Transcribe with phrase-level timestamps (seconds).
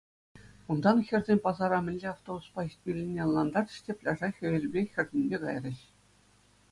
[0.71, 5.77] Унтан хӗрсем пасара мӗнле автобуспа ҫитмеллине ӑнлантарчӗҫ те пляжа хӗвелпе хӗртӗнме кайрӗҫ.